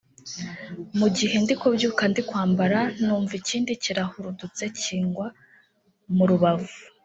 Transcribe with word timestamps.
mu 0.99 1.07
gihe 1.17 1.35
ndi 1.43 1.53
kubyuka 1.61 2.03
ndi 2.11 2.21
kwambara 2.29 2.79
numva 3.05 3.33
ikindi 3.41 3.71
kirahurudutse 3.83 4.63
kingwa 4.79 5.27
mu 6.15 6.23
rubavu 6.29 6.73